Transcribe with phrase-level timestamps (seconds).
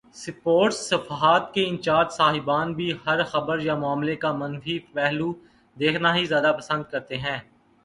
[0.15, 5.31] Sports صفحات کے incharge صاحبان بھی ہر خبر یا معاملے کا منفی پہلو
[5.77, 7.39] دیکھنا ہی زیادہ پسند کرتے ہیں۔